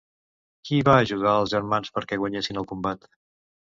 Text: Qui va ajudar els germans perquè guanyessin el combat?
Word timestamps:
Qui 0.69 0.79
va 0.87 0.95
ajudar 1.01 1.35
els 1.41 1.53
germans 1.53 1.93
perquè 1.99 2.21
guanyessin 2.25 2.63
el 2.63 2.67
combat? 2.73 3.11